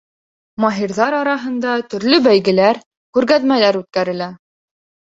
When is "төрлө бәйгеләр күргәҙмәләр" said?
1.93-3.81